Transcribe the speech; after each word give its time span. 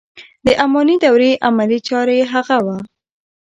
د 0.45 0.47
اماني 0.63 0.95
دورې 1.03 1.31
عملي 1.47 1.79
چاره 1.87 2.13
یې 2.19 2.25
هغه 2.33 2.57
و. 2.65 2.67